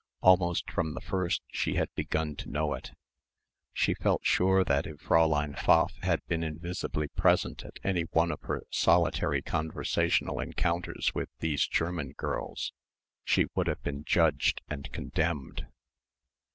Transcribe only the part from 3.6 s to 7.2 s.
She felt sure that if Fräulein Pfaff had been invisibly